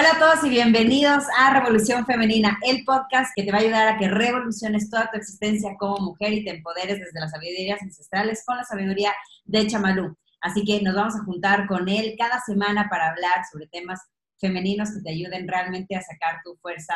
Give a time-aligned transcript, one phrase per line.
[0.00, 3.86] Hola a todos y bienvenidos a Revolución Femenina, el podcast que te va a ayudar
[3.86, 8.42] a que revoluciones toda tu existencia como mujer y te empoderes desde las sabidurías ancestrales
[8.46, 9.12] con la sabiduría
[9.44, 10.16] de Chamalú.
[10.40, 14.00] Así que nos vamos a juntar con él cada semana para hablar sobre temas
[14.38, 16.94] femeninos que te ayuden realmente a sacar tu fuerza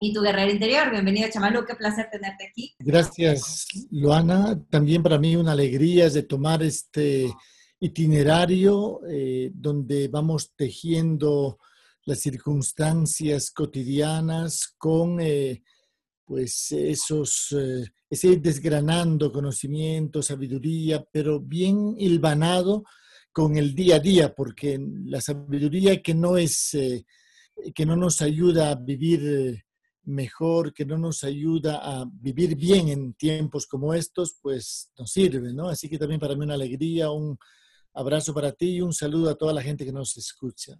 [0.00, 0.90] y tu guerrera interior.
[0.90, 2.74] Bienvenido Chamalú, qué placer tenerte aquí.
[2.78, 4.58] Gracias, Luana.
[4.70, 7.30] También para mí una alegría es de tomar este
[7.80, 11.58] itinerario eh, donde vamos tejiendo
[12.10, 15.62] las circunstancias cotidianas con eh,
[16.24, 22.82] pues esos, eh, ese desgranando conocimiento, sabiduría, pero bien hilvanado
[23.32, 27.04] con el día a día, porque la sabiduría que no es, eh,
[27.72, 29.64] que no nos ayuda a vivir
[30.02, 35.54] mejor, que no nos ayuda a vivir bien en tiempos como estos, pues nos sirve,
[35.54, 35.68] ¿no?
[35.68, 37.38] Así que también para mí una alegría, un
[37.94, 40.76] abrazo para ti y un saludo a toda la gente que nos escucha.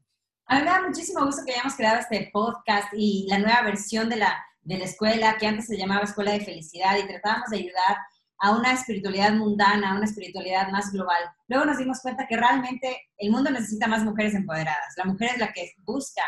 [0.51, 4.09] A mí me da muchísimo gusto que hayamos creado este podcast y la nueva versión
[4.09, 7.59] de la, de la escuela, que antes se llamaba Escuela de Felicidad, y tratábamos de
[7.59, 7.97] ayudar
[8.41, 11.23] a una espiritualidad mundana, a una espiritualidad más global.
[11.47, 14.93] Luego nos dimos cuenta que realmente el mundo necesita más mujeres empoderadas.
[14.97, 16.25] La mujer es la que busca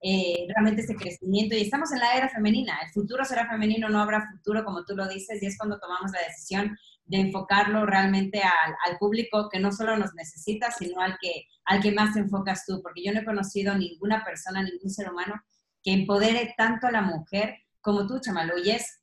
[0.00, 2.78] eh, realmente ese crecimiento y estamos en la era femenina.
[2.84, 6.12] El futuro será femenino, no habrá futuro como tú lo dices y es cuando tomamos
[6.12, 11.16] la decisión de enfocarlo realmente al, al, público que no solo nos necesita, sino al
[11.20, 14.90] que, al que más te enfocas tú, porque yo no he conocido ninguna persona, ningún
[14.90, 15.34] ser humano
[15.82, 19.00] que empodere tanto a la mujer como tú, Chamalu, y es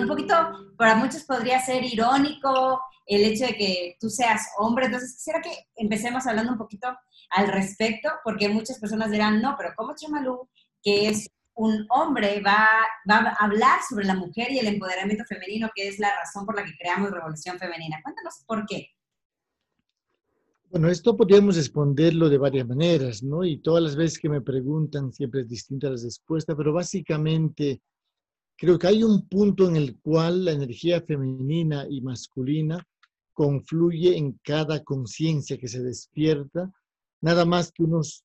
[0.00, 0.34] un poquito,
[0.76, 5.50] para muchos podría ser irónico el hecho de que tú seas hombre, entonces quisiera que
[5.76, 6.88] empecemos hablando un poquito
[7.30, 10.48] al respecto, porque muchas personas dirán, no, pero ¿cómo Chamalu,
[10.82, 12.66] que es un hombre va,
[13.08, 16.56] va, a hablar sobre la mujer y el empoderamiento femenino, que es la razón por
[16.56, 18.00] la que creamos Revolución Femenina.
[18.02, 18.88] Cuéntanos por qué.
[20.70, 23.44] Bueno, esto podríamos responderlo de varias maneras, ¿no?
[23.44, 27.80] Y todas las veces que me preguntan siempre es distinta la respuesta, pero básicamente
[28.56, 32.84] creo que hay un punto en el cual la energía femenina y masculina
[33.32, 36.72] confluye en cada conciencia que se despierta,
[37.20, 38.24] nada más que unos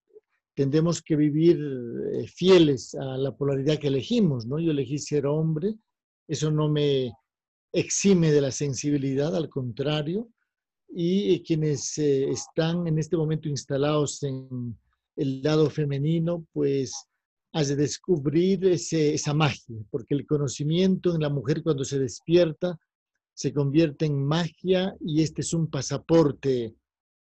[0.56, 1.57] tendemos que vivir
[2.13, 4.59] eh, fieles a la polaridad que elegimos, ¿no?
[4.59, 5.73] Yo elegí ser hombre,
[6.28, 7.13] eso no me
[7.72, 10.29] exime de la sensibilidad, al contrario,
[10.89, 14.78] y quienes eh, están en este momento instalados en
[15.16, 16.94] el lado femenino, pues
[17.53, 22.79] de descubrir esa magia, porque el conocimiento en la mujer cuando se despierta
[23.33, 26.75] se convierte en magia y este es un pasaporte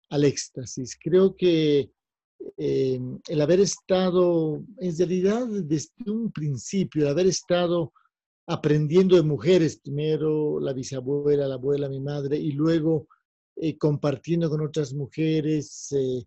[0.09, 0.97] al éxtasis.
[1.01, 1.91] Creo que
[2.57, 7.93] eh, el haber estado, en realidad desde un principio, el haber estado
[8.47, 13.07] aprendiendo de mujeres, primero la bisabuela, la abuela, mi madre, y luego
[13.55, 16.25] eh, compartiendo con otras mujeres eh,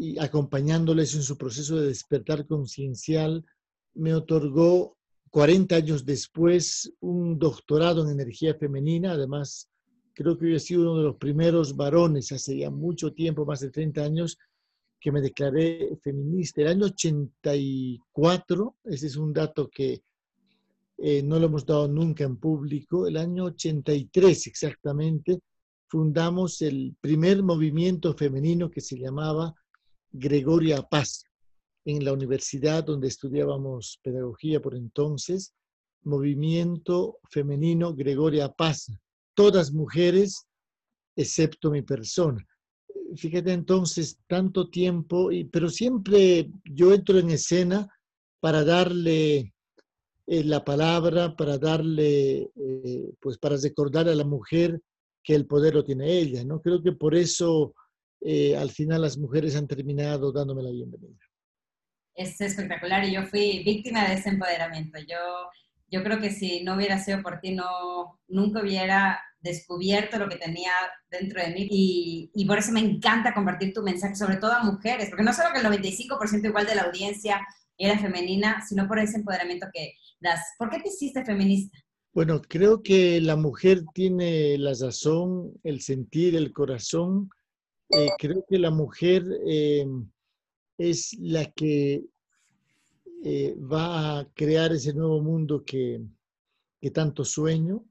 [0.00, 3.44] y acompañándoles en su proceso de despertar conciencial,
[3.92, 4.96] me otorgó
[5.28, 9.68] 40 años después un doctorado en energía femenina, además
[10.14, 13.60] creo que yo he sido uno de los primeros varones hace ya mucho tiempo, más
[13.60, 14.38] de 30 años,
[14.98, 16.62] que me declaré feminista.
[16.62, 20.02] El año 84, ese es un dato que
[20.96, 25.40] eh, no lo hemos dado nunca en público, el año 83 exactamente,
[25.88, 29.54] fundamos el primer movimiento femenino que se llamaba
[30.12, 31.24] Gregoria Paz
[31.84, 35.54] en la universidad donde estudiábamos pedagogía por entonces,
[36.02, 38.90] movimiento femenino Gregoria Paz,
[39.34, 40.46] todas mujeres
[41.16, 42.46] excepto mi persona
[43.16, 47.88] fíjate entonces, tanto tiempo, y, pero siempre yo entro en escena
[48.40, 49.54] para darle
[50.26, 54.80] eh, la palabra, para darle, eh, pues para recordar a la mujer
[55.22, 56.60] que el poder lo tiene ella, ¿no?
[56.60, 57.74] Creo que por eso
[58.20, 61.18] eh, al final las mujeres han terminado dándome la bienvenida.
[62.14, 64.98] Es espectacular y yo fui víctima de ese empoderamiento.
[65.00, 65.16] Yo,
[65.88, 70.36] yo creo que si no hubiera sido por ti, no, nunca hubiera descubierto lo que
[70.36, 70.72] tenía
[71.10, 74.62] dentro de mí y, y, por eso me encanta compartir tu mensaje, sobre todo a
[74.62, 77.40] mujeres, porque no solo que el 95% igual de la audiencia
[77.78, 80.40] era femenina, sino por ese empoderamiento que das.
[80.58, 81.78] ¿Por qué te hiciste feminista?
[82.12, 87.30] Bueno, creo que la mujer tiene la razón, el sentir, el corazón.
[87.92, 89.86] Eh, creo que la mujer eh,
[90.78, 92.04] es la que
[93.24, 96.00] eh, va a crear ese nuevo mundo que,
[96.80, 97.84] que tanto sueño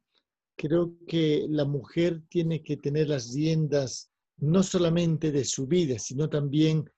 [0.55, 6.29] creo que la mujer tiene que tener las riendas no solamente de su vida, sino
[6.29, 6.89] también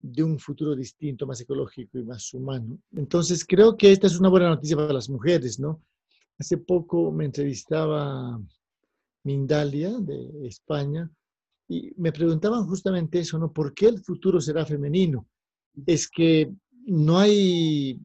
[0.00, 2.78] de un futuro distinto, más ecológico y más humano.
[2.92, 5.82] Entonces, creo que esta es una buena noticia para las mujeres, ¿no?
[6.38, 8.40] Hace poco me entrevistaba
[9.22, 11.10] Mindalia de España
[11.70, 13.52] y me preguntaban justamente eso, ¿no?
[13.52, 15.28] ¿Por qué el futuro será femenino?
[15.86, 16.52] Es que
[16.86, 18.00] no hay,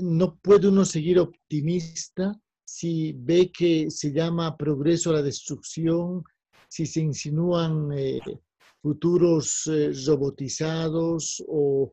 [0.00, 6.24] no puede uno seguir optimista si ve que se llama progreso a la destrucción,
[6.68, 8.18] si se insinúan eh,
[8.82, 11.92] futuros eh, robotizados o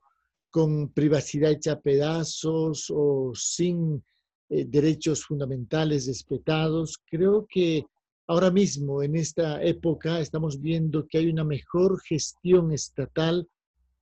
[0.50, 4.04] con privacidad hecha pedazos o sin
[4.50, 6.98] eh, derechos fundamentales respetados.
[7.06, 7.86] Creo que
[8.28, 13.48] ahora mismo, en esta época, estamos viendo que hay una mejor gestión estatal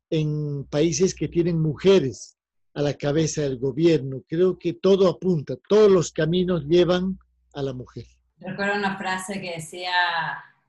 [0.10, 2.38] en países que tienen mujeres
[2.74, 4.24] a la cabeza del gobierno.
[4.28, 7.18] Creo que todo apunta, todos los caminos llevan
[7.54, 8.06] a la mujer.
[8.38, 9.94] Recuerdo una frase que decía,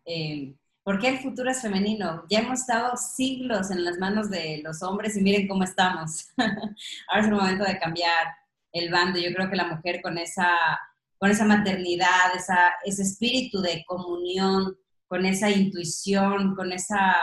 [0.05, 2.25] eh, ¿por qué el futuro es femenino?
[2.29, 6.29] Ya hemos estado siglos en las manos de los hombres y miren cómo estamos.
[6.37, 8.27] Ahora es el momento de cambiar
[8.73, 9.19] el bando.
[9.19, 10.49] Yo creo que la mujer con esa,
[11.23, 14.77] con esa maternidad, esa, ese espíritu de comunión,
[15.07, 17.15] con esa intuición, con esa,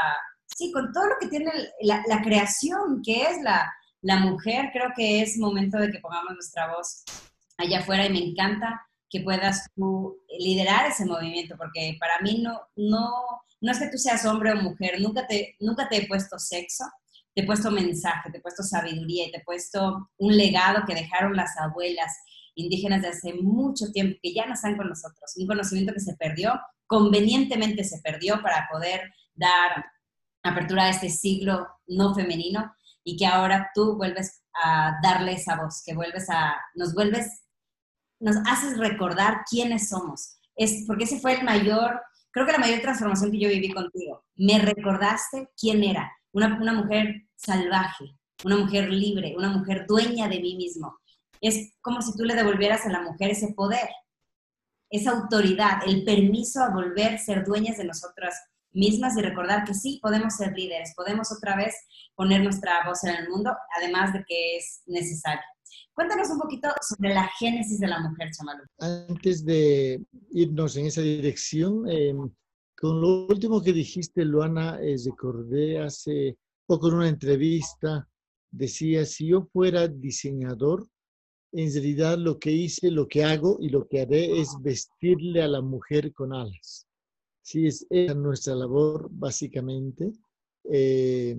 [0.46, 1.52] sí, con todo lo que tiene
[1.82, 3.70] la, la creación, que es la,
[4.00, 7.04] la mujer, creo que es momento de que pongamos nuestra voz
[7.58, 12.58] allá afuera y me encanta que puedas tú liderar ese movimiento, porque para mí no,
[12.78, 13.12] no,
[13.60, 16.86] no es que tú seas hombre o mujer, nunca te, nunca te he puesto sexo,
[17.36, 20.96] te he puesto mensaje, te he puesto sabiduría y te he puesto un legado que
[20.96, 22.16] dejaron las abuelas
[22.60, 26.16] indígenas de hace mucho tiempo, que ya no están con nosotros, un conocimiento que se
[26.16, 29.86] perdió, convenientemente se perdió para poder dar
[30.44, 32.74] apertura a este siglo no femenino
[33.04, 37.44] y que ahora tú vuelves a darle esa voz, que vuelves a, nos vuelves,
[38.20, 40.38] nos haces recordar quiénes somos.
[40.56, 42.02] Es porque ese fue el mayor,
[42.32, 44.26] creo que la mayor transformación que yo viví contigo.
[44.36, 50.40] Me recordaste quién era, una, una mujer salvaje, una mujer libre, una mujer dueña de
[50.40, 50.99] mí mismo.
[51.42, 53.90] Es como si tú le devolvieras a la mujer ese poder,
[54.90, 58.36] esa autoridad, el permiso a volver a ser dueñas de nosotras
[58.72, 61.76] mismas y recordar que sí, podemos ser líderes, podemos otra vez
[62.16, 65.42] poner nuestra voz en el mundo, además de que es necesario.
[65.94, 68.64] Cuéntanos un poquito sobre la génesis de la mujer, Chamalu.
[68.80, 70.02] Antes de
[70.32, 72.30] irnos en esa dirección, em,
[72.78, 78.08] con lo último que dijiste, Luana, eh, recordé hace poco en una entrevista,
[78.52, 80.88] decía, si yo fuera diseñador,
[81.52, 85.48] en realidad lo que hice, lo que hago y lo que haré es vestirle a
[85.48, 86.88] la mujer con alas.
[87.42, 90.12] Sí, es, nuestra labor básicamente.
[90.66, 91.36] Eh,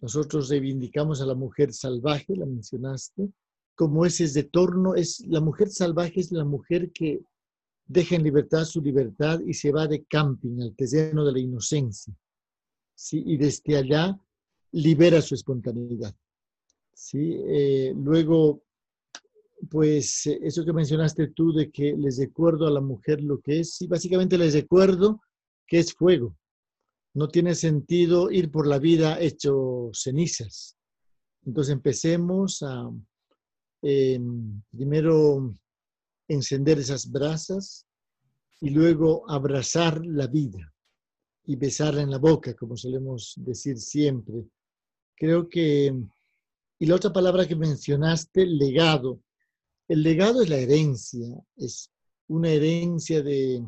[0.00, 3.30] nosotros reivindicamos a la mujer salvaje, la mencionaste,
[3.74, 7.20] como ese retorno, es, la mujer salvaje es la mujer que
[7.86, 12.14] deja en libertad su libertad y se va de camping al terreno de la inocencia.
[12.94, 13.22] ¿sí?
[13.26, 14.18] Y desde allá
[14.72, 16.14] libera su espontaneidad.
[16.94, 17.36] ¿sí?
[17.46, 18.62] Eh, luego,
[19.70, 23.74] pues eso que mencionaste tú de que les recuerdo a la mujer lo que es,
[23.74, 25.20] sí, básicamente les recuerdo
[25.66, 26.36] que es fuego.
[27.14, 30.76] No tiene sentido ir por la vida hecho cenizas.
[31.46, 32.90] Entonces empecemos a
[33.82, 35.54] em, primero
[36.28, 37.86] encender esas brasas
[38.60, 40.72] y luego abrazar la vida
[41.46, 44.46] y besarla en la boca, como solemos decir siempre.
[45.14, 45.94] Creo que,
[46.78, 49.20] y la otra palabra que mencionaste, legado.
[49.88, 51.26] El legado es la herencia,
[51.56, 51.90] es
[52.28, 53.62] una herencia de,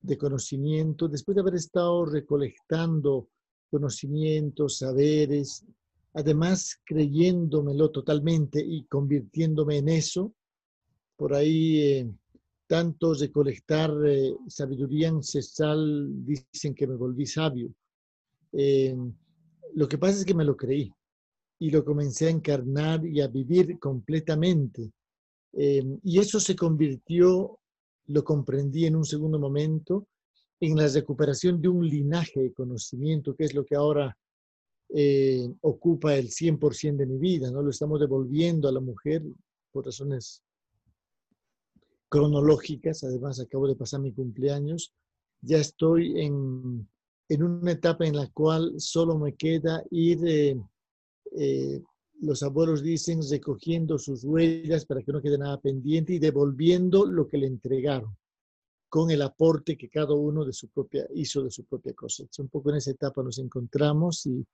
[0.00, 3.28] de conocimiento, después de haber estado recolectando
[3.70, 5.64] conocimientos, saberes,
[6.14, 10.34] además creyéndomelo totalmente y convirtiéndome en eso,
[11.16, 12.12] por ahí eh,
[12.66, 17.72] tanto recolectar eh, sabiduría ancestral dicen que me volví sabio.
[18.52, 18.96] Eh,
[19.74, 20.92] lo que pasa es que me lo creí
[21.58, 24.90] y lo comencé a encarnar y a vivir completamente.
[25.54, 27.58] Y eso se convirtió
[28.06, 30.08] lo comprendí en un segundo momento,
[30.60, 34.16] en la recuperación de un linaje de conocimiento, que es lo que ahora
[34.90, 37.62] eh, ocupa el 100% de mi vida, ¿no?
[37.62, 39.22] Lo estamos devolviendo a la mujer
[39.72, 40.42] por razones
[42.08, 44.92] cronológicas, además acabo de pasar mi cumpleaños,
[45.40, 46.86] ya estoy en,
[47.28, 50.56] en una etapa en la cual solo me queda ir eh,
[51.38, 51.82] eh,
[52.22, 57.26] los abuelos dicen, recogiendo sus huellas para que no quede nada pendiente y devolviendo lo
[57.26, 58.16] que le entregaron
[58.88, 62.42] con el aporte que cada uno de su propia, hizo de su propia cosecha.
[62.42, 64.46] Un poco en esa etapa nos encontramos y,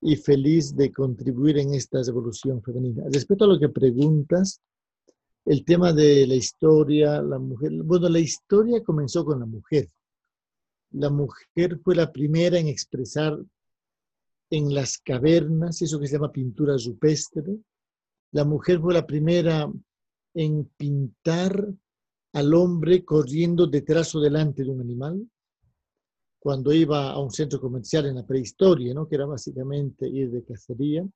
[0.00, 3.04] y feliz de contribuir en esta revolución femenina.
[3.12, 4.60] Respecto a lo que preguntas,
[5.44, 9.88] el tema de la historia, la mujer, bueno, la historia comenzó con la mujer.
[10.90, 13.38] La mujer fue la primera en expresar
[14.50, 17.58] en las cavernas, eso que se llama pintura rupestre.
[18.32, 19.70] La mujer fue la primera
[20.34, 21.68] en pintar
[22.34, 25.26] al hombre corriendo detrás o delante de un animal,
[26.38, 29.08] cuando iba a un centro comercial en la prehistoria, ¿no?
[29.08, 31.08] que era básicamente ir de cacería.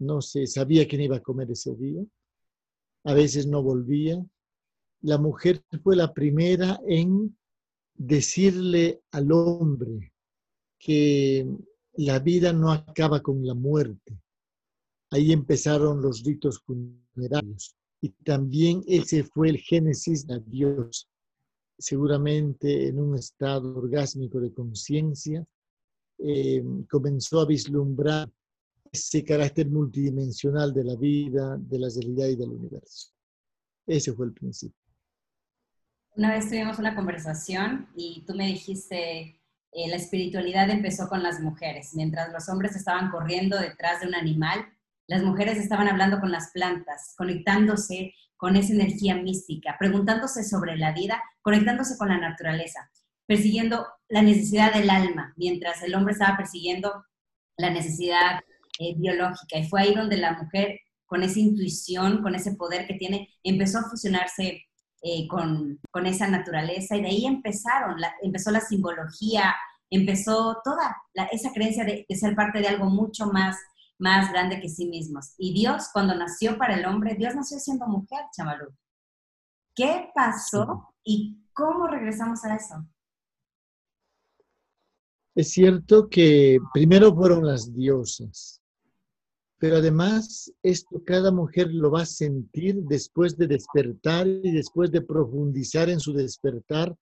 [0.00, 2.02] no se sabía quién iba a comer ese día,
[3.04, 4.22] a veces no volvía.
[5.02, 7.36] La mujer fue la primera en
[7.94, 10.12] decirle al hombre
[10.78, 11.46] que
[12.06, 14.18] la vida no acaba con la muerte.
[15.10, 21.08] Ahí empezaron los ritos funerarios y también ese fue el génesis de Dios,
[21.78, 25.44] seguramente en un estado orgásmico de conciencia,
[26.18, 28.30] eh, comenzó a vislumbrar
[28.92, 33.12] ese carácter multidimensional de la vida, de la realidad y del universo.
[33.86, 34.76] Ese fue el principio.
[36.16, 39.39] Una vez tuvimos una conversación y tú me dijiste,
[39.72, 41.90] eh, la espiritualidad empezó con las mujeres.
[41.94, 44.66] Mientras los hombres estaban corriendo detrás de un animal,
[45.06, 50.92] las mujeres estaban hablando con las plantas, conectándose con esa energía mística, preguntándose sobre la
[50.92, 52.90] vida, conectándose con la naturaleza,
[53.26, 57.04] persiguiendo la necesidad del alma, mientras el hombre estaba persiguiendo
[57.56, 58.40] la necesidad
[58.78, 59.58] eh, biológica.
[59.58, 63.78] Y fue ahí donde la mujer, con esa intuición, con ese poder que tiene, empezó
[63.78, 64.64] a fusionarse
[65.02, 69.54] eh, con, con, esa naturaleza y de ahí empezaron, empezó la simbología,
[69.90, 70.96] empezó toda
[71.32, 73.56] esa creencia de, ser parte de algo mucho más,
[73.98, 75.34] más grande que sí mismos.
[75.36, 78.72] Y Dios, cuando nació para el hombre, Dios nació siendo mujer, Chamalú.
[79.74, 82.86] ¿Qué pasó y cómo regresamos a eso?
[85.34, 88.59] Es cierto que primero fueron las diosas,
[89.60, 95.02] pero además esto cada mujer lo va a sentir después de despertar y después de
[95.02, 96.96] profundizar en su despertar.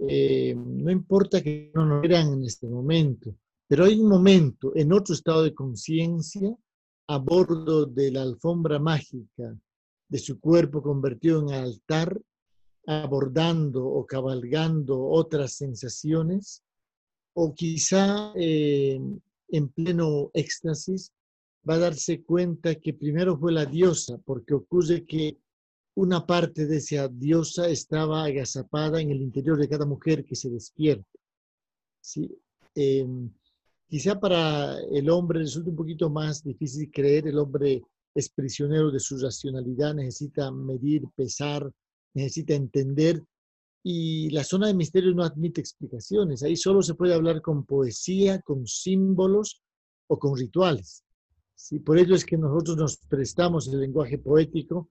[0.00, 3.36] Eh, no importa que no lo vean en este momento,
[3.68, 6.52] pero hay un momento en otro estado de conciencia
[7.06, 9.56] a bordo de la alfombra mágica
[10.08, 12.20] de su cuerpo convertido en altar,
[12.84, 16.64] abordando o cabalgando otras sensaciones,
[17.34, 19.00] o quizá eh,
[19.50, 21.12] en pleno éxtasis,
[21.68, 25.38] va a darse cuenta que primero fue la diosa, porque ocurre que
[25.94, 30.48] una parte de esa diosa estaba agazapada en el interior de cada mujer que se
[30.48, 31.06] despierta.
[32.00, 32.30] ¿sí?
[32.74, 33.30] Em,
[33.88, 37.82] quizá para el hombre resulta un poquito más difícil creer, el hombre
[38.14, 41.70] es prisionero de su racionalidad, necesita medir, pesar,
[42.14, 43.22] necesita entender,
[43.82, 48.40] y la zona de misterio no admite explicaciones, ahí solo se puede hablar con poesía,
[48.40, 49.62] con símbolos
[50.06, 51.04] o con rituales.
[51.60, 51.78] ¿Sí?
[51.78, 54.88] Por ello es que nosotros nos prestamos el lenguaje poético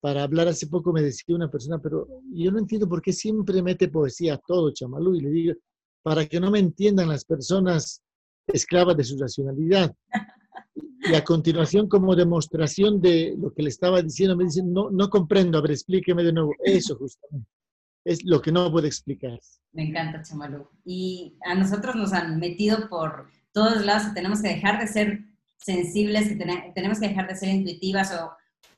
[0.00, 0.48] para hablar.
[0.48, 4.34] Hace poco me decía una persona, pero yo no entiendo por qué siempre mete poesía
[4.34, 5.54] a todo, Chamalú, y le digo,
[6.02, 8.02] para que no me entiendan las personas
[8.46, 9.94] esclavas de su racionalidad.
[11.08, 15.08] Y a continuación, como demostración de lo que le estaba diciendo, me dicen, no, no
[15.08, 16.52] comprendo, a ver, explíqueme de nuevo.
[16.64, 17.48] Eso justamente
[18.06, 19.38] es lo que no puede explicar.
[19.72, 20.68] Me encanta, Chamalú.
[20.84, 25.24] Y a nosotros nos han metido por todos lados, tenemos que dejar de ser
[25.56, 28.32] sensibles, que tenemos que dejar de ser intuitivas o,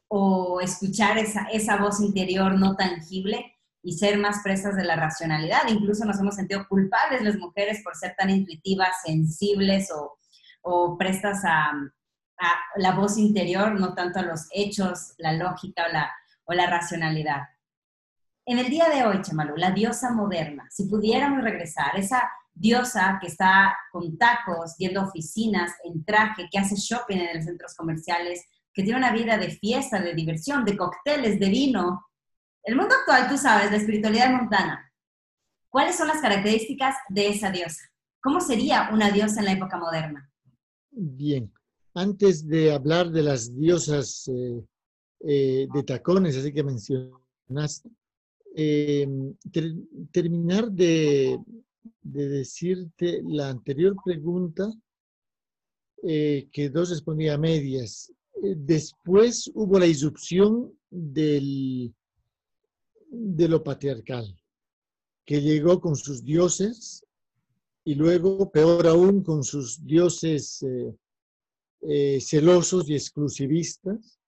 [0.09, 5.69] o escuchar esa, esa voz interior no tangible y ser más presas de la racionalidad.
[5.69, 10.19] Incluso nos hemos sentido culpables las mujeres por ser tan intuitivas, sensibles o,
[10.63, 15.93] o prestas a, a, la voz interior, no tanto a los hechos, la lógica o
[15.93, 16.11] la,
[16.45, 17.43] o la racionalidad.
[18.47, 23.29] En el día de hoy, Chamalu, la diosa moderna, si pudiéramos regresar, esa diosa que
[23.29, 28.45] está con tacos, yendo a oficinas, en traje, que hace shopping en los centros comerciales,
[28.73, 32.07] que tiene una vida de fiesta, de diversión, de cócteles, de vino.
[32.63, 34.93] El mundo actual, tú sabes, la espiritualidad montana.
[35.69, 37.83] ¿Cuáles son las características de esa diosa?
[38.21, 40.31] ¿Cómo sería una diosa en la época moderna?
[40.91, 41.53] Bien,
[41.95, 44.65] antes de hablar de las diosas eh,
[45.21, 47.91] eh, de tacones, así que mencionaste,
[48.55, 49.07] eh,
[50.11, 51.39] terminar de,
[52.03, 54.71] de decirte la anterior pregunta,
[56.03, 58.13] eh, que dos respondía a medias.
[58.43, 61.93] Eh, después hubo la irrupción del,
[63.11, 64.37] de lo patriarcal,
[65.25, 67.05] que llegó con sus dioses
[67.85, 70.65] y luego, peor aún, con sus dioses
[71.83, 74.21] eh, celosos y exclusivistas,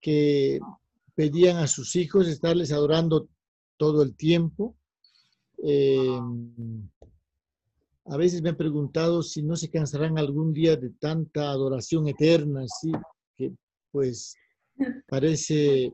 [0.00, 0.58] que
[1.14, 3.28] pedían a sus hijos estarles adorando
[3.76, 4.76] todo el tiempo
[5.62, 6.88] Em,
[8.06, 12.62] a veces me he preguntado si no se cansarán algún día de tanta adoración eterna,
[12.62, 12.92] así
[13.36, 13.52] que
[13.92, 14.34] pues
[15.06, 15.92] parece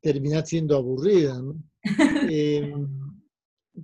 [0.00, 1.42] terminar siendo aburrida,
[2.30, 2.88] em,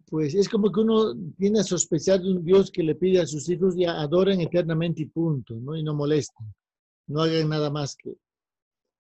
[0.07, 3.27] pues es como que uno tiene a sospechar de un Dios que le pide a
[3.27, 5.77] sus hijos ya adoren eternamente y punto, ¿no?
[5.77, 6.47] Y no molesten,
[7.09, 8.15] no hagan nada más que...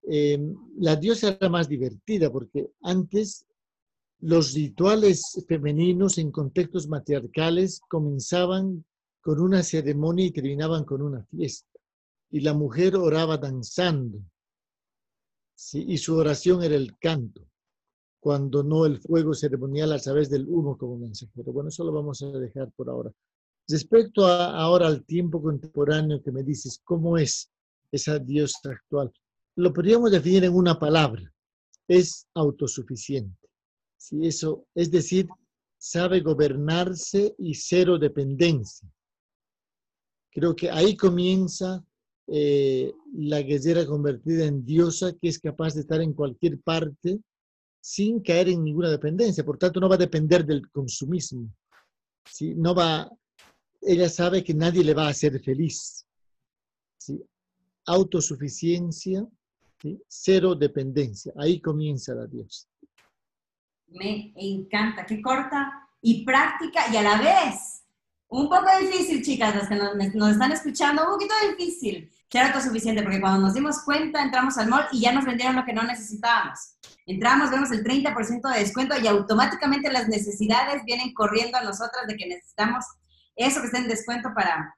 [0.09, 3.45] Em, la diosa era más divertida porque antes
[4.20, 8.85] los rituales femeninos en contextos matriarcales comenzaban
[9.20, 11.68] con una ceremonia y terminaban con una fiesta.
[12.30, 14.18] y la mujer oraba danzando.
[15.73, 17.42] Y su oración era el canto,
[18.20, 21.52] cuando no el fuego ceremonial a través del humo como mensajero.
[21.52, 23.12] Bueno, eso lo vamos a dejar por ahora.
[23.68, 27.50] Respecto a, ahora al tiempo contemporáneo que me dices, ¿cómo es
[27.90, 29.12] esa diosa actual?
[29.56, 31.32] Lo podríamos definir en una palabra.
[31.88, 33.45] Es autosuficiente.
[34.06, 34.25] ¿Sí?
[34.25, 35.26] Eso, es decir,
[35.76, 38.88] sabe gobernarse y cero dependencia.
[40.30, 41.84] Creo que ahí comienza
[42.28, 47.18] eh, la guerrera convertida en diosa que es capaz de estar en cualquier parte
[47.80, 49.44] sin caer en ninguna dependencia.
[49.44, 51.52] Por tanto, no va a depender del consumismo.
[52.30, 52.54] ¿sí?
[52.54, 53.10] No va,
[53.80, 56.06] ella sabe que nadie le va a hacer feliz.
[56.98, 57.20] ¿sí?
[57.86, 59.26] Autosuficiencia,
[60.06, 61.32] cero dependencia.
[61.36, 62.68] Ahí comienza la diosa.
[63.88, 67.85] Me encanta, qué corta y práctica y a la vez
[68.28, 73.02] un poco difícil, chicas, las que nos, nos están escuchando, un poquito difícil ser autosuficiente,
[73.02, 75.83] porque cuando nos dimos cuenta entramos al mall y ya nos vendieron lo que no
[75.85, 76.76] necesitábamos.
[77.07, 82.16] Entramos, vemos el 30% de descuento y automáticamente las necesidades vienen corriendo a nosotras de
[82.16, 82.85] que necesitamos
[83.37, 84.76] eso que está en descuento para,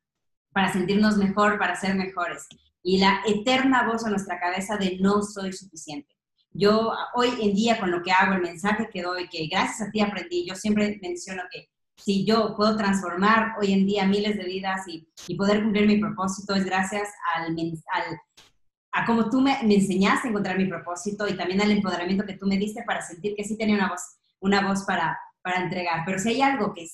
[0.53, 2.47] para sentirnos mejor, para ser mejores.
[2.83, 6.15] Y la eterna voz en nuestra cabeza de no soy suficiente.
[6.52, 9.90] Yo hoy en día con lo que hago, el mensaje que doy, que gracias a
[9.90, 14.45] ti aprendí, yo siempre menciono que si yo puedo transformar hoy en día miles de
[14.45, 17.57] vidas y, poder cumplir mi propósito, es gracias al,
[18.93, 22.47] a cómo tú me, enseñaste a encontrar mi propósito y también al empoderamiento que tú
[22.47, 24.00] me diste para sentir que sí tenía una voz,
[24.40, 26.02] una voz para, para entregar.
[26.07, 26.87] Pero si hay algo que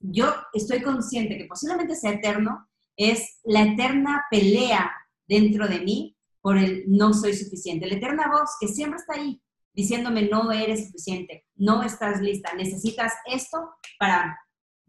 [0.00, 4.90] yo estoy consciente que posiblemente sea eterno, es la eterna pelea
[5.26, 6.17] dentro de mí
[6.48, 7.86] por el no soy suficiente.
[7.86, 9.38] La eterna voz que siempre está ahí,
[9.74, 14.40] diciéndome no eres suficiente, no estás lista, necesitas esto para,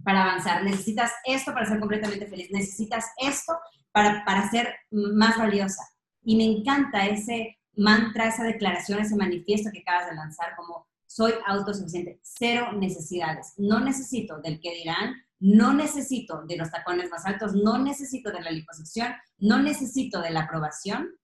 [0.02, 3.58] para avanzar, necesitas esto para ser completamente feliz, necesitas esto
[3.92, 5.84] para, para ser más valiosa.
[6.24, 11.34] Y me encanta ese mantra, esa declaración, ese manifiesto que acabas de lanzar como soy
[11.46, 13.54] autosuficiente, cero necesidades.
[13.58, 18.44] No necesito del que dirán, no necesito de los tacones más altos, no necesito de
[18.44, 21.20] la liposucción, no necesito de la aprobación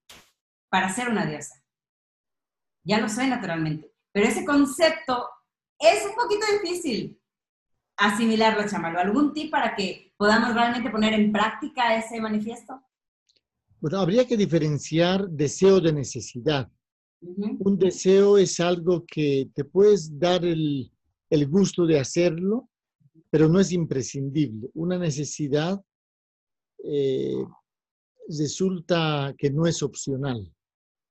[0.76, 1.56] para ser una diosa
[2.86, 3.92] ya lo sé naturalmente.
[4.12, 5.26] Pero ese concepto
[5.80, 7.20] es un poquito difícil
[7.98, 9.00] asimilarlo, Chamalo.
[9.00, 12.82] ¿Algún tip para que podamos realmente poner en práctica ese manifiesto?
[13.82, 16.70] Bueno, habría que diferenciar deseo de necesidad.
[17.22, 20.92] Un deseo es algo que te puedes dar el,
[21.50, 22.70] gusto de hacerlo,
[23.30, 24.70] pero no es imprescindible.
[24.76, 25.82] Una necesidad
[26.84, 27.44] eh,
[28.30, 30.55] resulta que no es opcional.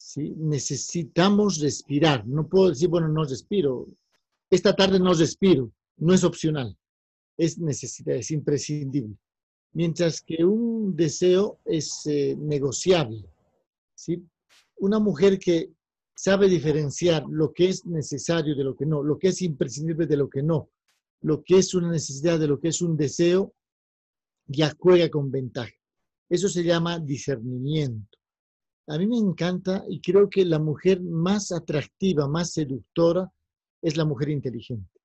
[0.05, 0.35] ¿Sí?
[0.37, 2.27] Necesitamos respirar.
[2.27, 3.87] No puedo decir, bueno, no respiro.
[4.51, 5.73] Esta tarde no respiro.
[5.97, 6.77] No es opcional.
[7.37, 9.17] Es necesidad, es imprescindible.
[9.73, 13.25] Mientras que un deseo es eh, negociable.
[13.95, 14.23] ¿sí?
[14.77, 15.71] Una mujer que
[16.15, 20.17] sabe diferenciar lo que es necesario de lo que no, lo que es imprescindible de
[20.17, 20.71] lo que no,
[21.23, 23.53] lo que es una necesidad de lo que es un deseo,
[24.47, 25.73] ya juega con ventaja.
[26.29, 28.19] Eso se llama discernimiento.
[28.87, 33.33] A mí me encanta y creo que la mujer más atractiva, más seductora,
[33.81, 35.01] es la mujer inteligente.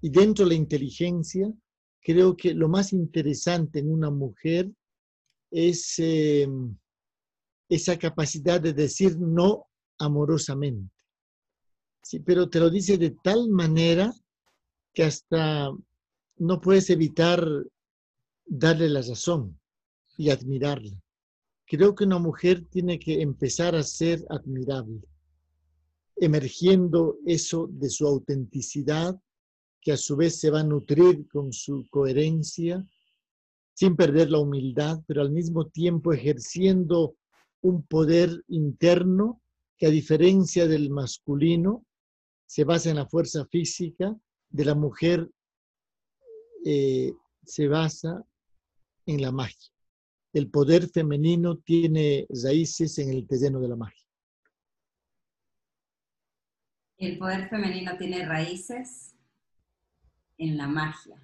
[0.00, 1.52] Y dentro de la inteligencia,
[2.00, 4.70] creo que lo más interesante en una mujer
[5.50, 6.76] es em,
[7.68, 9.66] esa capacidad de decir no
[9.98, 10.94] amorosamente.
[12.02, 14.12] Sí, pero te lo dice de tal manera
[14.94, 15.70] que hasta
[16.38, 17.46] no puedes evitar
[18.46, 19.60] darle la razón
[20.16, 21.00] y admirarla.
[21.70, 25.06] Creo que una mujer tiene que empezar a ser admirable,
[26.16, 29.16] emergiendo eso de su autenticidad,
[29.80, 32.84] que a su vez se va a nutrir con su coherencia,
[33.72, 37.14] sin perder la humildad, pero al mismo tiempo ejerciendo
[37.60, 39.40] un poder interno
[39.76, 41.86] que a diferencia del masculino
[42.46, 45.30] se basa en la fuerza física, de la mujer
[46.64, 47.12] eh,
[47.44, 48.24] se basa
[49.06, 49.70] en la magia
[50.32, 54.06] el poder femenino tiene raíces en el terreno de la magia.
[56.98, 59.16] El poder femenino tiene raíces
[60.38, 61.16] en la magia.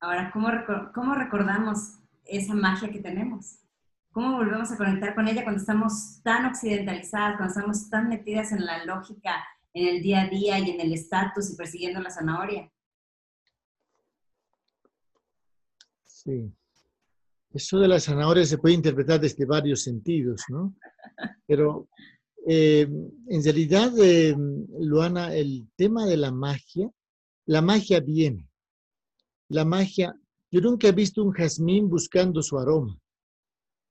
[0.00, 0.48] Ahora, ¿cómo,
[0.92, 3.60] ¿cómo recordamos esa magia que tenemos?
[4.10, 8.66] ¿Cómo volvemos a conectar con ella cuando estamos tan occidentalizadas, cuando estamos tan metidas en
[8.66, 9.42] la lógica,
[9.72, 12.70] en el día a día y en el estatus y persiguiendo la zanahoria?
[16.04, 16.52] Sí.
[17.54, 20.74] Eso de la zanahoria se puede interpretar desde varios sentidos, ¿no?
[21.46, 21.88] Pero
[22.46, 22.88] eh,
[23.28, 24.34] en realidad, eh,
[24.80, 26.90] Luana, el tema de la magia,
[27.46, 28.48] la magia viene.
[29.48, 30.14] La magia,
[30.50, 32.98] yo nunca he visto un jazmín buscando su aroma.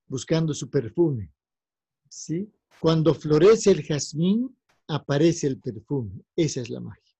[0.08, 1.32] buscando su perfume.
[2.10, 2.52] ¿sí?
[2.82, 4.54] Cuando florece el jazmín,
[4.88, 6.21] aparece el perfume.
[6.36, 7.15] Esa es la magia.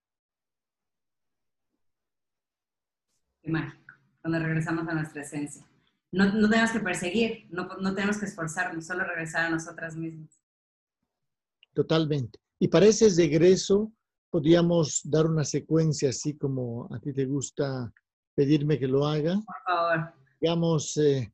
[3.42, 5.66] Qué mágico, cuando regresamos a nuestra esencia.
[6.12, 10.30] No, no tenemos que perseguir, no, no tenemos que esforzarnos, solo regresar a nosotras mismas.
[11.74, 12.40] Totalmente.
[12.60, 13.92] Y para ese regreso,
[14.30, 17.92] podríamos dar una secuencia así como a ti te gusta
[18.36, 19.36] pedirme que lo haga.
[19.36, 20.14] Por favor.
[20.40, 20.98] Digamos.
[20.98, 21.32] Eh,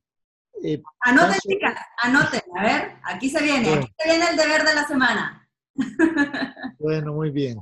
[0.62, 2.40] eh, anoten, chicas, anoten.
[2.56, 5.48] A ver, aquí se viene, aquí se viene el deber de la semana.
[6.80, 7.58] Bueno, muy bien.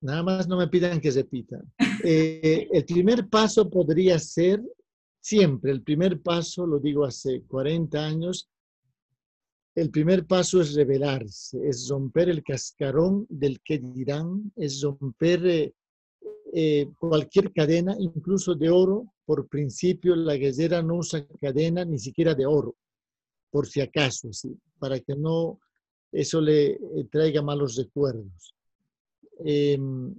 [0.00, 1.56] Nada más no me pidan que repita.
[2.04, 4.62] Eh, el primer paso podría ser,
[5.20, 8.48] siempre, el primer paso, lo digo hace 40 años,
[9.74, 15.74] el primer paso es revelarse, es romper el cascarón del que dirán, es romper eh,
[16.52, 19.14] eh, cualquier cadena, incluso de oro.
[19.24, 22.74] Por principio, la guerrera no usa cadena ni siquiera de oro,
[23.50, 24.58] por si acaso, ¿sí?
[24.80, 25.60] para que no
[26.12, 26.78] eso le eh,
[27.10, 28.54] traiga malos recuerdos.
[29.44, 30.12] Em,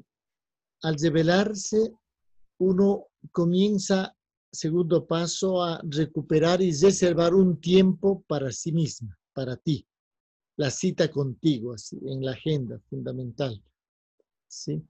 [0.84, 1.92] al revelarse,
[2.60, 4.16] uno comienza,
[4.52, 9.86] segundo paso, a recuperar y reservar un tiempo para sí misma para ti.
[10.58, 13.62] La cita contigo, así, en la agenda fundamental.
[14.48, 14.84] ¿sí?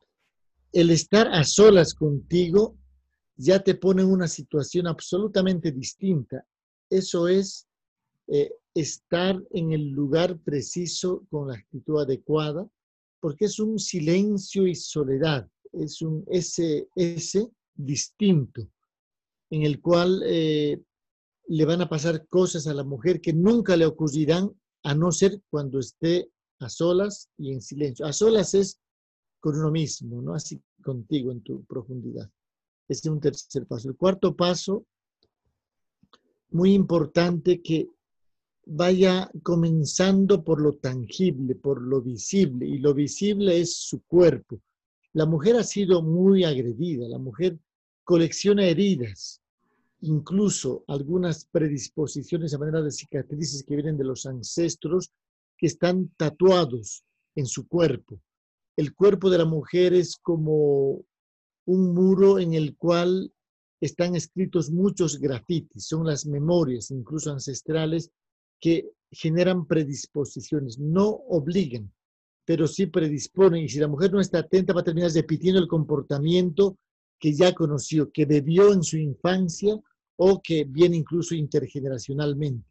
[0.71, 2.77] El estar a solas contigo
[3.35, 6.45] ya te pone en una situación absolutamente distinta.
[6.89, 7.67] Eso es
[8.27, 12.69] eh, estar en el lugar preciso con la actitud adecuada,
[13.19, 16.87] porque es un silencio y soledad, es un ese,
[17.75, 18.67] distinto,
[19.51, 20.81] en el cual eh,
[21.47, 24.49] le van a pasar cosas a la mujer que nunca le ocurrirán
[24.83, 28.05] a no ser cuando esté a solas y en silencio.
[28.05, 28.79] A solas es
[29.39, 30.33] con uno mismo, ¿no?
[30.33, 32.29] Así contigo en tu profundidad.
[32.87, 33.89] Ese es un tercer paso.
[33.89, 34.85] El cuarto paso,
[36.49, 37.89] muy importante que
[38.65, 44.61] vaya comenzando por lo tangible, por lo visible, y lo visible es su cuerpo.
[45.13, 47.59] La mujer ha sido muy agredida, la mujer
[48.03, 49.40] colecciona heridas,
[50.01, 55.11] incluso algunas predisposiciones a manera de cicatrices que vienen de los ancestros
[55.57, 57.03] que están tatuados
[57.35, 58.19] en su cuerpo.
[58.75, 61.03] El cuerpo de la mujer es como
[61.65, 63.31] un muro en el cual
[63.79, 68.11] están escritos muchos grafitis, son las memorias, incluso ancestrales,
[68.59, 71.91] que generan predisposiciones, no obligan,
[72.45, 73.63] pero sí predisponen.
[73.63, 76.77] Y si la mujer no está atenta, va a terminar repitiendo el comportamiento
[77.19, 79.79] que ya conoció, que bebió en su infancia
[80.23, 82.69] o que viene incluso intergeneracionalmente.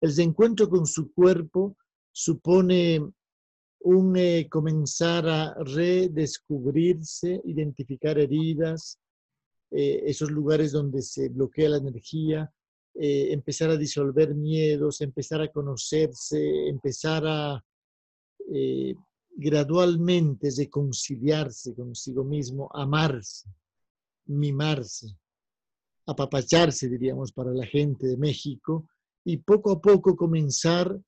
[0.00, 1.76] El reencuentro con su cuerpo
[2.10, 3.12] supone
[3.80, 8.98] un eh, comenzar a redescubrirse, identificar heridas,
[9.70, 12.50] eh, esos lugares donde se bloquea la energía,
[12.94, 17.62] eh, empezar a disolver miedos, empezar a conocerse, empezar a
[19.36, 23.48] gradualmente reconciliarse consigo mismo, amarse,
[24.26, 25.14] mimarse
[26.10, 28.86] apapacharse, diríamos, para la gente de México
[29.24, 30.98] y poco a poco comenzar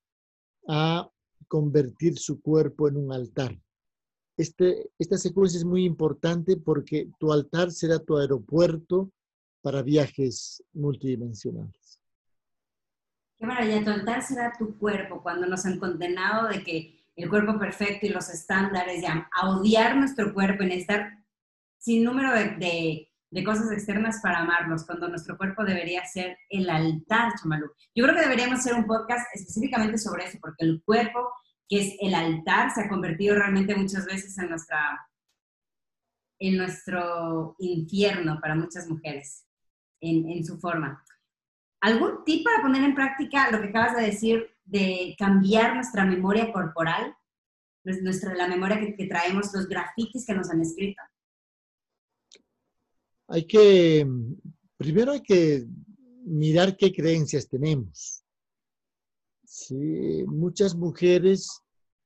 [0.68, 1.08] a
[1.48, 3.58] convertir su cuerpo en un altar.
[4.36, 9.10] Este, esta secuencia es muy importante porque tu altar será tu aeropuerto
[9.60, 12.00] para viajes multidimensionales.
[13.38, 17.58] Qué maravilla, tu altar será tu cuerpo cuando nos han condenado de que el cuerpo
[17.58, 21.18] perfecto y los estándares, ya, a odiar nuestro cuerpo, en estar
[21.78, 23.11] sin número de de
[23.42, 27.66] cosas externas para amarnos, cuando nuestro cuerpo debería ser el altar, Chamalu.
[27.94, 31.32] Yo creo que deberíamos hacer un podcast específicamente sobre eso, porque el cuerpo,
[31.66, 35.08] que es el altar, se ha convertido realmente muchas veces en, nuestra,
[36.38, 39.46] en nuestro infierno para muchas mujeres,
[40.02, 41.02] en, su forma.
[41.80, 46.52] ¿Algún tip para poner en práctica lo que acabas de decir de cambiar nuestra memoria
[46.52, 47.16] corporal,
[47.82, 51.02] nuestra, la memoria que, que traemos, los grafitis que nos han escrito?
[53.32, 54.06] Hay que,
[54.76, 55.66] primero hay que
[56.26, 58.22] mirar qué creencias tenemos.
[60.26, 61.62] muchas mujeres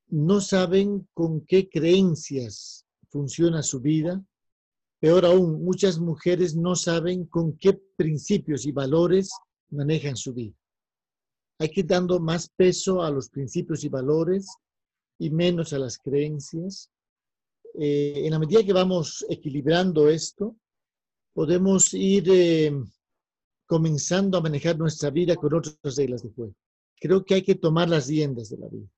[0.07, 4.23] no saben con qué creencias funciona su vida.
[5.01, 9.29] Peor aún, muchas mujeres no saben con qué principios y valores
[9.69, 10.55] manejan su vida.
[11.59, 14.47] Hay que ir dando más peso a los principios y valores
[15.19, 16.89] y menos a las creencias.
[17.73, 20.55] Eh, en la medida que vamos equilibrando esto,
[21.37, 22.71] podemos ir eh,
[23.67, 26.55] comenzando a manejar nuestra vida con otras reglas de juego.
[26.99, 28.89] Creo que hay que tomar las riendas de la vida,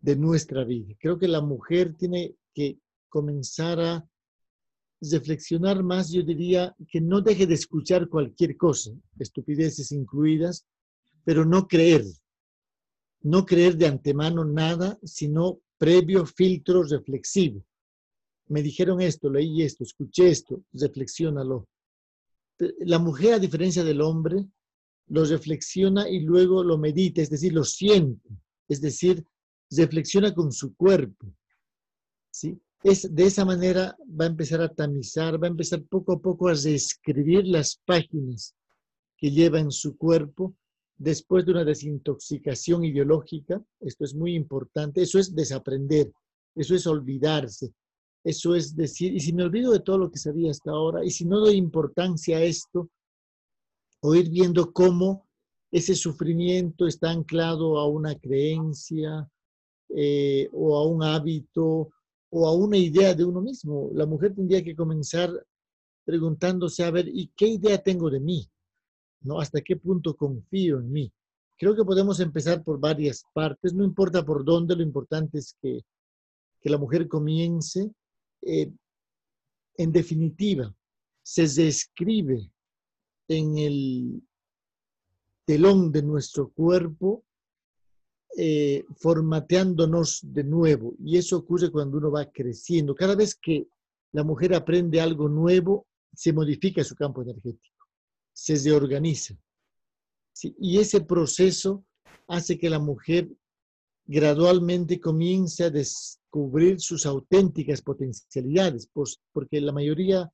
[0.00, 0.96] de nuestra vida.
[0.98, 4.04] Creo que la mujer tiene que comenzar a
[5.00, 10.66] reflexionar más, yo diría que no deje de escuchar cualquier cosa, estupideces incluidas,
[11.22, 12.02] pero no creer.
[13.22, 17.64] No creer de antemano nada, sino previo filtro reflexivo.
[18.50, 21.68] Me dijeron esto, leí esto, escuché esto, reflexiónalo.
[22.80, 24.44] La mujer, a diferencia del hombre,
[25.06, 28.28] lo reflexiona y luego lo medita, es decir, lo siente,
[28.68, 29.24] es decir,
[29.70, 31.32] reflexiona con su cuerpo.
[32.32, 32.60] ¿sí?
[32.82, 36.48] Es, de esa manera va a empezar a tamizar, va a empezar poco a poco
[36.48, 38.56] a reescribir las páginas
[39.16, 40.56] que lleva en su cuerpo
[40.96, 43.62] después de una desintoxicación ideológica.
[43.78, 45.02] Esto es muy importante.
[45.02, 46.12] Eso es desaprender,
[46.56, 47.72] eso es olvidarse,
[48.24, 51.10] eso es decir, y si me olvido de todo lo que sabía hasta ahora, y
[51.10, 52.90] si no doy importancia a esto,
[54.02, 55.26] o ir viendo cómo
[55.70, 59.28] ese sufrimiento está anclado a una creencia
[59.88, 61.90] eh, o a un hábito
[62.30, 63.90] o a una idea de uno mismo.
[63.92, 65.30] La mujer tendría que comenzar
[66.04, 68.48] preguntándose, a ver, ¿y qué idea tengo de mí?
[69.22, 69.40] ¿No?
[69.40, 71.12] ¿Hasta qué punto confío en mí?
[71.58, 75.82] Creo que podemos empezar por varias partes, no importa por dónde, lo importante es que,
[76.60, 77.92] que la mujer comience.
[78.42, 78.72] Eh,
[79.76, 80.74] en definitiva,
[81.22, 82.50] se describe
[83.28, 84.22] en el
[85.44, 87.24] telón de nuestro cuerpo
[88.36, 90.94] eh, formateándonos de nuevo.
[91.04, 92.94] Y eso ocurre cuando uno va creciendo.
[92.94, 93.66] Cada vez que
[94.12, 97.86] la mujer aprende algo nuevo, se modifica su campo energético,
[98.32, 99.36] se reorganiza.
[100.58, 101.84] Y ese proceso
[102.26, 103.28] hace que la mujer
[104.10, 110.28] gradualmente comience a descubrir sus auténticas potencialidades, pues, porque la mayoría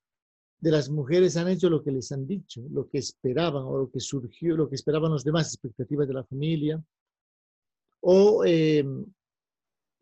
[0.58, 3.90] de las mujeres han hecho lo que les han dicho, lo que esperaban o lo
[3.90, 6.82] que surgió, lo que esperaban los demás, expectativas de la familia,
[8.00, 9.04] o em,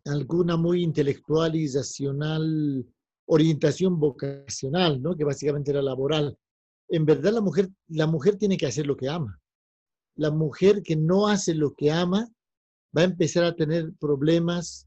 [0.05, 2.87] alguna muy intelectual y racional
[3.27, 5.17] orientación vocacional, ¿no?
[5.17, 6.39] que básicamente era laboral.
[6.89, 9.41] En verdad la mujer, la mujer tiene que hacer lo que ama.
[10.15, 12.31] La mujer que no hace lo que ama
[12.97, 14.87] va a empezar a tener problemas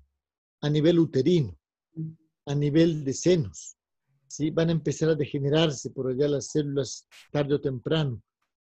[0.61, 1.57] a nivel uterino,
[2.45, 3.77] a nivel de senos,
[4.27, 4.49] ¿sí?
[4.49, 8.21] van a empezar a degenerarse por allá las células tarde o temprano.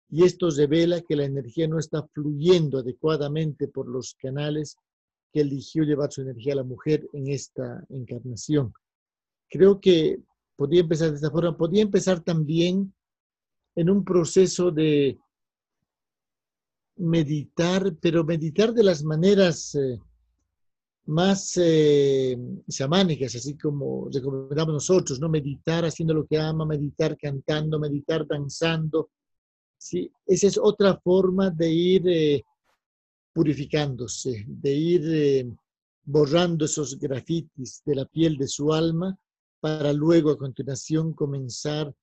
[0.10, 4.78] Y esto revela que la energía no está fluyendo adecuadamente por los canales
[5.32, 8.74] que eligió llevar su energía a la mujer en esta encarnación.
[9.50, 10.20] Creo que
[10.56, 11.58] podría empezar de esta forma.
[11.58, 12.94] Podría empezar también
[13.76, 15.18] en un proceso de
[16.98, 20.00] meditar, pero meditar de las maneras eh,
[21.06, 22.38] más eh,
[22.70, 25.28] chamánicas, así como recomendamos nosotros, ¿no?
[25.30, 29.10] Meditar haciendo lo que ama, meditar cantando, meditar danzando.
[29.78, 30.10] ¿sí?
[30.26, 32.44] Esa es otra forma de ir eh,
[33.34, 35.52] purificándose, de ir eh,
[36.06, 39.18] borrando esos grafitis de la piel de su alma
[39.60, 41.94] para luego a continuación comenzar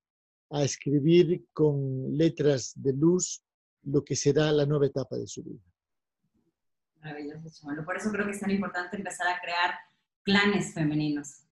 [0.50, 3.42] a escribir con letras de luz
[3.83, 5.62] lo que será la nueva etapa de su vida.
[7.03, 9.75] Maravilloso, Por eso creo que es tan importante empezar a crear
[10.23, 11.45] clanes femeninos,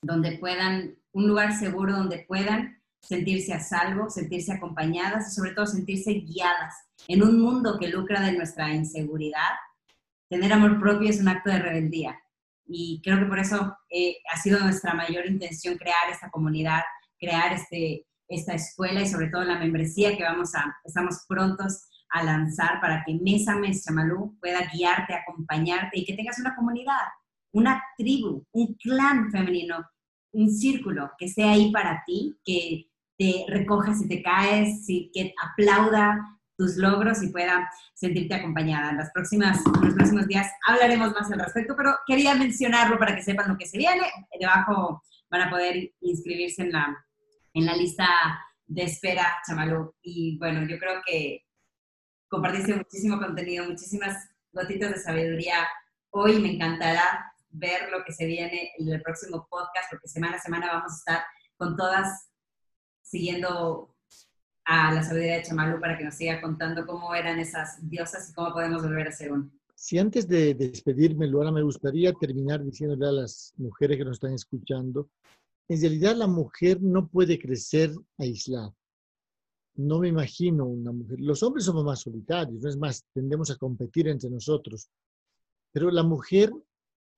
[0.00, 5.66] donde puedan, un lugar seguro donde puedan sentirse a salvo, sentirse acompañadas y sobre todo
[5.66, 6.74] sentirse guiadas
[7.08, 9.50] en un mundo que lucra de nuestra inseguridad.
[10.28, 12.18] Tener amor propio es un acto de rebeldía
[12.66, 16.82] y creo que por eso eh, ha sido nuestra mayor intención crear esta comunidad,
[17.18, 22.22] crear este, esta escuela y sobre todo la membresía que vamos a, estamos prontos a
[22.22, 27.02] lanzar para que mes a mes Chamalú pueda guiarte, acompañarte y que tengas una comunidad,
[27.52, 29.84] una tribu, un clan femenino,
[30.32, 32.86] un círculo que esté ahí para ti, que
[33.18, 38.90] te recoja si te caes, que aplauda tus logros y pueda sentirte acompañada.
[38.90, 43.22] En, las próximas, los próximos días hablaremos más al respecto, pero quería mencionarlo para que
[43.22, 44.02] sepan lo que se viene.
[44.38, 47.05] Debajo van a poder inscribirse en la,
[47.56, 48.06] en la lista
[48.66, 49.94] de espera, Chamalú.
[50.02, 51.46] Y bueno, yo creo que
[52.28, 55.66] compartiste muchísimo contenido, muchísimas gotitas de sabiduría.
[56.10, 60.40] Hoy me encantará ver lo que se viene en el próximo podcast, porque semana a
[60.40, 61.24] semana vamos a estar
[61.56, 62.28] con todas
[63.00, 63.96] siguiendo
[64.66, 68.34] a la sabiduría de Chamalu para que nos siga contando cómo eran esas diosas y
[68.34, 69.50] cómo podemos volver a ser uno.
[69.74, 74.34] Si antes de despedirme, Luana, me gustaría terminar diciéndole a las mujeres que nos están
[74.34, 75.08] escuchando,
[75.68, 78.74] en realidad la mujer no puede crecer aislada
[79.76, 81.20] no me imagino una mujer.
[81.20, 84.88] Los hombres somos más solitarios, no es más, tendemos a competir entre nosotros.
[85.72, 86.52] Pero la mujer,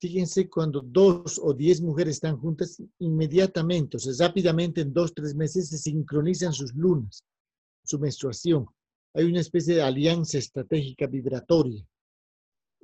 [0.00, 5.34] fíjense, cuando dos o diez mujeres están juntas, inmediatamente, o sea, rápidamente, en dos, tres
[5.34, 7.24] meses, se sincronizan sus lunas,
[7.84, 8.66] su menstruación.
[9.14, 11.84] Hay una especie de alianza estratégica vibratoria.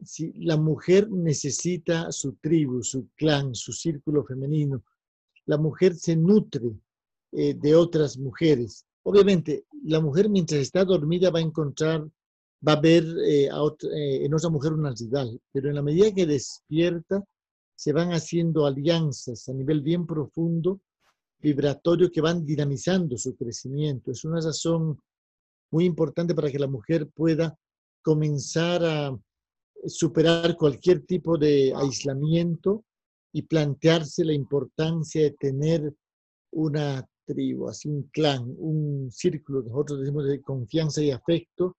[0.03, 4.85] Si la mujer necesita su tribu, su clan, su círculo femenino,
[5.47, 6.71] la mujer se nutre
[7.33, 12.09] eh, de otras mujeres Obviamente, la mujer mientras está dormida va a encontrar
[12.67, 16.25] va a ver eh, eh, en esa mujer una rival, pero en la medida que
[16.25, 17.23] despierta,
[17.77, 20.81] se van haciendo alianzas a nivel bien profundo,
[21.41, 24.11] vibratorio, que van dinamizando su crecimiento.
[24.11, 24.99] Es una razón
[25.71, 27.55] muy importante para que la mujer pueda
[28.01, 29.19] comenzar a
[29.87, 32.85] superar cualquier tipo de aislamiento
[33.35, 35.93] y plantearse la importancia de tener
[36.53, 41.77] una tribu, así un clan, un círculo, nosotros decimos de confianza y afecto,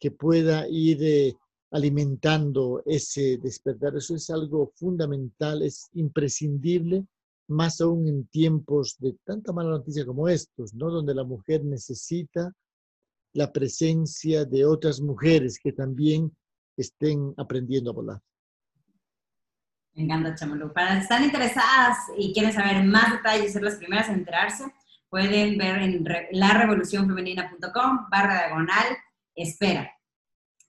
[0.00, 1.34] que pueda ir eh,
[1.72, 3.94] alimentando ese despertar.
[3.96, 7.06] Eso es algo fundamental, es imprescindible,
[7.48, 10.90] más aún en tiempos de tanta mala noticia como estos, ¿no?
[10.90, 12.50] donde la mujer necesita
[13.34, 16.34] la presencia de otras mujeres que también
[16.78, 18.20] estén aprendiendo a volar.
[19.94, 20.72] Me encanta, Chamalú.
[20.72, 24.64] Para si están interesadas y quieren saber más detalles y ser las primeras en enterarse,
[25.08, 28.96] pueden ver en larevolucionfemenina.com barra diagonal
[29.34, 29.90] espera.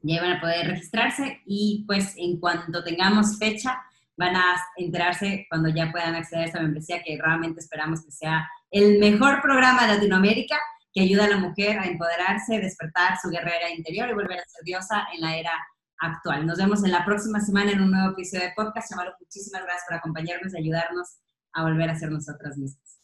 [0.01, 3.81] Ya van a poder registrarse y pues en cuanto tengamos fecha
[4.15, 8.47] van a enterarse cuando ya puedan acceder a esta membresía que realmente esperamos que sea
[8.69, 10.57] el mejor programa de Latinoamérica
[10.93, 14.63] que ayuda a la mujer a empoderarse, despertar su guerrera interior y volver a ser
[14.63, 15.51] diosa en la era
[15.99, 16.45] actual.
[16.45, 18.89] Nos vemos en la próxima semana en un nuevo episodio de podcast.
[18.89, 21.07] Chamalo, muchísimas gracias por acompañarnos y ayudarnos
[21.53, 22.99] a volver a ser nosotras mismas.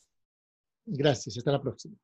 [0.85, 1.95] Gracias, hasta la próxima.